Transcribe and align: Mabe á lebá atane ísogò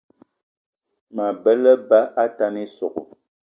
Mabe 1.15 1.51
á 1.55 1.59
lebá 1.63 1.99
atane 2.23 2.59
ísogò 2.67 3.03